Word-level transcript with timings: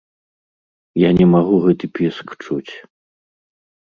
Я 0.99 1.09
не 1.19 1.27
магу 1.33 1.59
гэты 1.65 1.85
піск 1.99 2.27
чуць. 2.45 2.73